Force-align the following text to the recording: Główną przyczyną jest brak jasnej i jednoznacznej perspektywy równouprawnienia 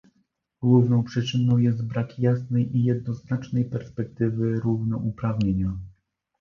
Główną 0.61 1.03
przyczyną 1.03 1.57
jest 1.57 1.85
brak 1.87 2.19
jasnej 2.19 2.77
i 2.77 2.83
jednoznacznej 2.83 3.65
perspektywy 3.65 4.59
równouprawnienia 4.59 5.77